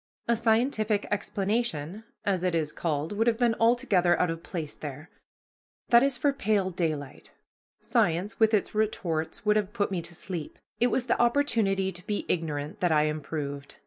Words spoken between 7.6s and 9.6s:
Science with its retorts would